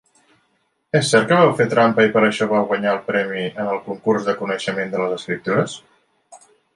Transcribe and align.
És 0.99 1.09
cert 1.15 1.27
que 1.31 1.35
vau 1.39 1.51
fer 1.59 1.67
trampa 1.73 2.05
i 2.07 2.09
per 2.15 2.23
això 2.29 2.47
vau 2.53 2.65
guanyar 2.71 2.93
el 2.95 3.03
premi 3.11 3.43
en 3.51 3.69
el 3.75 3.79
concurs 3.91 4.25
de 4.31 4.35
coneixement 4.41 4.89
de 4.95 5.03
les 5.03 5.15
Escriptures? 5.21 5.77